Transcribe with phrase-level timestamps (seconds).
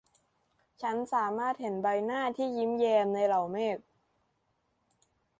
[0.81, 3.77] ฉันสามารถเห็นใบหน้าที่ยิ้มแย้มในเหล่าเมฆ